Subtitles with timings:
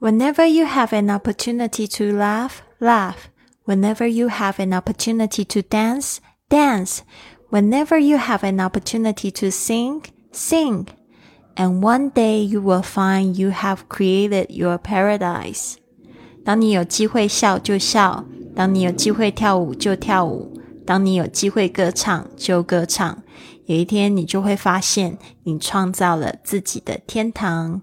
[0.00, 3.28] Whenever you have an opportunity to laugh, laugh.
[3.66, 7.02] Whenever you have an opportunity to dance, dance.
[7.50, 10.86] Whenever you have an opportunity to sing, sing.
[11.54, 15.74] And one day you will find you have created your paradise.
[16.44, 18.24] 当你有机会笑就笑，
[18.56, 23.22] 当你有机会跳舞就跳舞，当你有机会歌唱就歌唱。
[23.66, 27.82] 有一天，你就会发现，你创造了自己的天堂。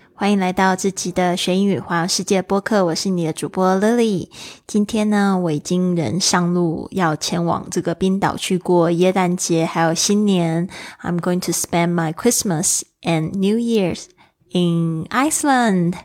[0.21, 4.29] 欢迎来到自己的学英语环游世界播客，我是你的主播 Lily。
[4.67, 10.69] 今天呢，我已经人上路，要前往这个冰岛去过耶诞节，还有新年。
[11.01, 14.03] I'm going to spend my Christmas and New Year's
[14.51, 15.95] in Iceland.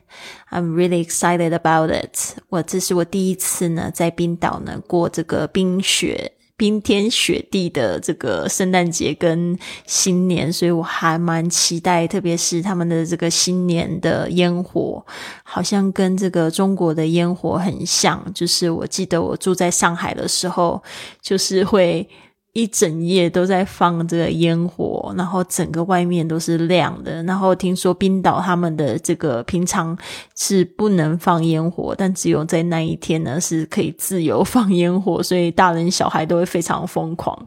[0.50, 2.38] I'm really excited about it.
[2.48, 6.32] 我这是我第一次呢，在冰岛呢过这个冰雪。
[6.56, 15.04] 冰天雪地的这个圣诞节跟新年，所以我还蛮期待，特别是他们的这个新年的烟火，
[15.42, 18.22] 好像跟这个中国的烟火很像。
[18.34, 20.82] 就是我记得我住在上海的时候，
[21.20, 22.08] 就是会。
[22.56, 27.22] 一整夜都在放这个烟火，然后整个外面都是亮的。
[27.24, 29.94] 然后听说冰岛他们的这个平常
[30.34, 37.46] 是不能放烟火，但只有在那一天呢是可以自由放烟火，所以大人小孩都会非常疯狂。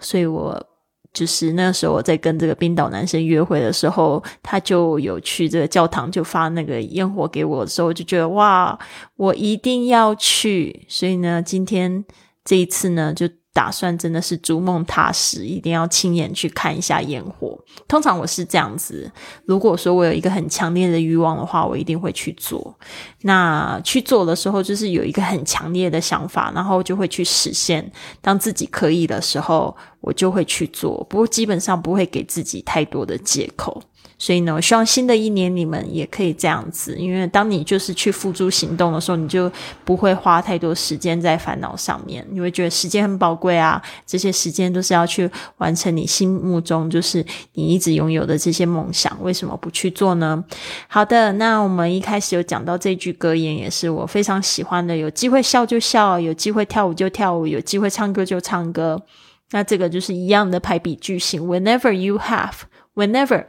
[0.00, 0.60] 所以我
[1.12, 8.76] 就是那时候我在跟这个冰岛男生约会的时候，他就有去这个教堂就发那个烟火给我的时候，我就觉得哇，
[9.14, 10.84] 我一定要去。
[10.88, 12.04] 所以呢，今天
[12.44, 13.28] 这一次呢就。
[13.58, 17.58] 打算真的是逐梦踏实，一定要亲眼去看一下烟火。
[17.88, 19.10] 通常我是这样子，
[19.46, 22.72] 如果说我有一个很强烈的欲望的话，我一定会去做。
[23.22, 27.90] 那去做的时候，就是有一个很强烈的想法，然后就会去实现。
[28.20, 31.04] 当自己可以的时候，我就会去做。
[31.10, 33.82] 不过基本上不会给自己太多的借口。
[34.18, 39.50] 所以呢，我希望新的一年你们也可以这样子，因为当你就是去付诸行动的时候，你就
[39.84, 42.26] 不会花太多时间在烦恼上面。
[42.30, 50.44] 你会觉得时间很宝贵啊，这些时间都是要去完成你心目中就是你一直拥有的这些梦想，为什么不去做呢？
[50.88, 59.00] 好的，那我们一开始有讲到这句格言，也是我非常喜欢的：有机会笑就笑，有机会跳舞就跳舞，有机会唱歌就唱歌。
[59.52, 63.44] 那这个就是一样的排比句型：Whenever you have，Whenever。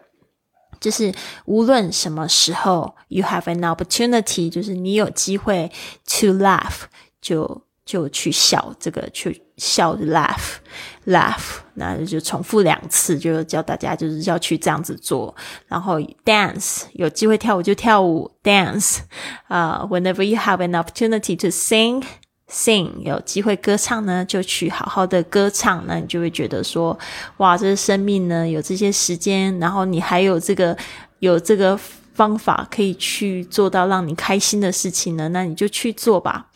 [0.80, 1.14] 就是
[1.46, 5.72] 无论什么时候，you have an opportunity，就是你有机会
[6.06, 6.84] to laugh，
[7.22, 15.36] 就就去笑，这个去笑 laugh，laugh，那就重复两次，就教大家就是要去这样子做。
[15.68, 19.00] 然后 dance，有机会跳舞就跳舞，dance，
[19.48, 22.04] 啊，whenever you have an opportunity to sing。
[22.50, 26.98] Sing 有机会歌唱呢，就去好好的歌唱，那你就会觉得说，
[27.38, 30.76] 哇，这生命呢有这些时间，然后你还有这个
[31.20, 31.80] 有这个。
[32.20, 36.48] 方法可以去做到让你开心的事情呢，那你就去做吧。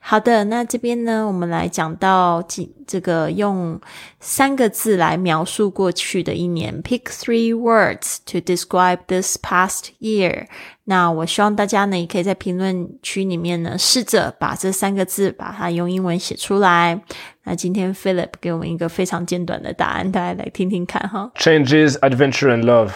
[0.00, 3.80] 好的，那这边呢，我们来讲到这这个用
[4.18, 10.46] 三个字来描述过去的一年，pick three words to describe this past year。
[10.86, 17.00] 那我希望大家呢，也可以在评论区里面呢，试着把这三个字把它用英文写出来。
[17.44, 21.30] 那今天 Philip 给我们一个非常简短的答案，大家来听听看哈。
[21.36, 22.90] Changes, adventure, and love.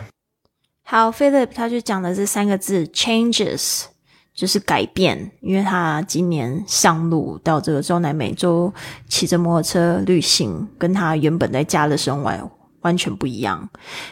[0.88, 3.86] 好，Philip 他就讲了这三个字，changes
[4.32, 8.72] 就是改变，因为他今年上路到这个中南美洲
[9.08, 12.50] 骑着摩托车旅行，跟他原本在家的生活
[12.82, 13.68] 完全不一样，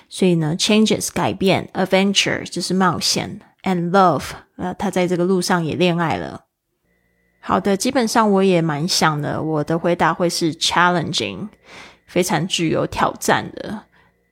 [0.08, 4.24] 所以呢，changes 改变，adventure 就是冒险，and love
[4.56, 6.46] 呃，他在这个路上也恋爱了。
[7.38, 11.46] 好的，基本上我也蛮想的，我的回答会是 challenging，
[12.08, 13.84] 非常具有挑战的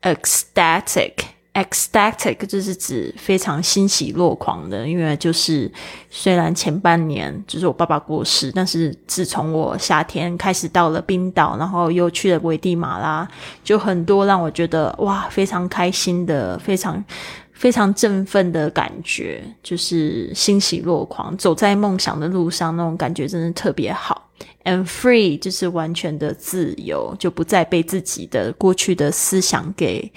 [0.03, 1.13] ，ecstatic。
[1.55, 5.71] Ecstatic 就是指非常欣喜若狂的，因为就是
[6.09, 13.29] 虽然前半年就是我爸爸过世，但是自从我夏天开始到了冰岛，然后又去了危地马拉，
[13.63, 17.05] 就很多让我觉得哇非常开心的、非常
[17.53, 24.22] 非常振奋的感觉，就是欣喜若狂，走在梦想的路上，那种感觉真的特别好。
[24.65, 30.13] And free 就是完全的自由，就不再被自己的过去的思想给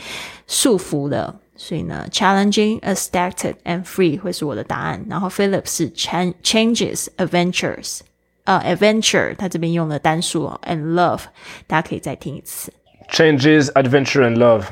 [0.48, 1.40] 束缚了。
[1.56, 5.04] 所以呢，challenging, aesthetic and free 会是我的答案。
[5.10, 8.02] 然后 Philip 是 changes, adventures，
[8.44, 11.22] 呃，adventure，它这边用了单数哦，and love，
[11.66, 12.72] 大家可以再听一次。
[13.10, 14.66] Changes, adventure, and love.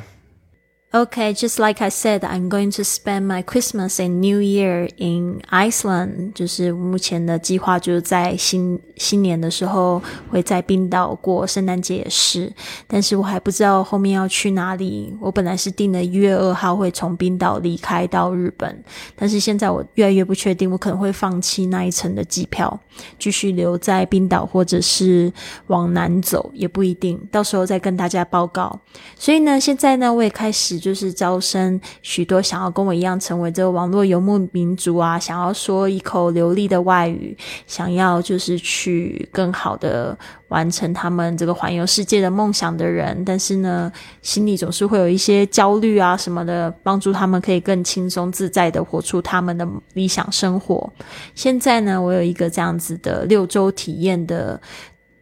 [0.95, 5.41] Okay, just like I said, I'm going to spend my Christmas and New Year in
[5.49, 6.33] Iceland.
[6.33, 9.99] 就是目前的计划就是在新新年的时候
[10.29, 12.53] 会在冰岛过圣诞节也是，
[12.85, 15.11] 但是我还不知道后面要去哪里。
[15.19, 18.83] 我本来是定了一月二号会从冰岛离开到日本，
[19.15, 22.79] 但是现在我越来越不确定，我可能会放弃那一程的机票，
[23.17, 25.33] 继续留在冰岛或者是
[25.65, 28.79] 往南走也不一定，到时候再跟大家报告。
[29.17, 30.82] 所以呢，现在呢，我也开始。
[30.83, 37.35] 就是招生许多想要跟我一样成为这个网络游牧民族啊，想要说一口流利的外语，
[37.65, 40.17] 想要就是去更好的
[40.49, 43.89] 完成他们这个环游世界的梦想的人，但是呢，
[44.21, 50.91] 心里总是会有一些焦虑啊什么的，帮助他们可以更轻松自在的活出他们的理想生活。
[51.33, 54.59] 现在呢，我有一个这样子的六周体验的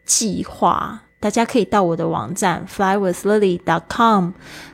[0.05, 1.03] 计划。
[1.21, 4.31] 大家可以到我的网站 flywithlily.com，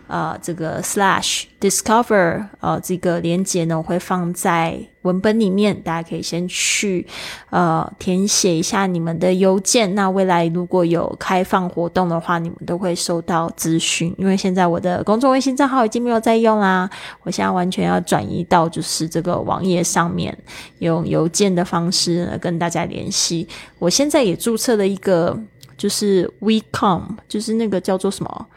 [0.07, 7.05] 呃，这个 slash discover，呃，这个连接呢我会放在文本里面，大家可以先去
[7.49, 9.93] 呃填写一下你们的邮件。
[9.93, 14.15] 那未来如果有开放活动的话，你们都会收到资讯。
[14.17, 16.89] 因为现在我的公众微信账号已经没有在用啦，
[17.23, 20.37] 我现在完全要转移到就是这个网页上面，
[20.79, 23.45] 用邮件的方式跟大家联系。
[23.79, 25.37] 我现在也注册了一个。
[25.77, 28.47] 就是 WeCom，就是那个叫做什么，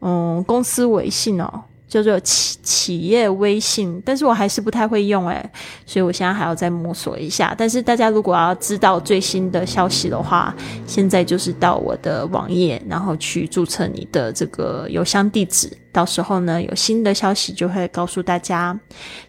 [0.00, 5.50] 嗯，公司微信哦，叫做企企业微信，但是我还是不太会用诶，
[5.84, 7.54] 所以我现在还要再摸索一下。
[7.58, 10.54] 但是大家如果要知道最新的消息的话，
[10.86, 18.78] 现在就是到我的网页，然后去注册你的这个邮箱地址，到时候呢有新的消息就会告诉大家。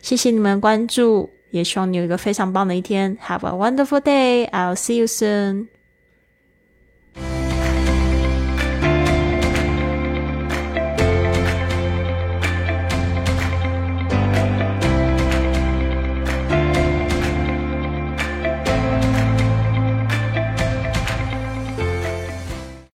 [0.01, 3.17] 谢谢你们关注，也希望你有一个非常棒的一天。
[3.27, 4.47] Have a wonderful day.
[4.51, 5.80] I'll see you soon.